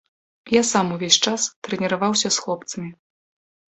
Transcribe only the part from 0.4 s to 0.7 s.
Я